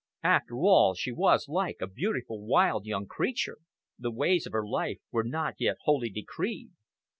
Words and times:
After 0.23 0.55
all, 0.57 0.95
she 0.95 1.11
was 1.11 1.47
like 1.47 1.77
a 1.79 1.85
beautiful 1.85 2.43
wild 2.43 2.87
young 2.87 3.05
creature. 3.05 3.59
The 3.99 4.09
ways 4.09 4.47
of 4.47 4.51
her 4.53 4.65
life 4.67 4.97
were 5.11 5.23
not 5.23 5.53
yet 5.59 5.77
wholly 5.83 6.09
decreed. 6.09 6.71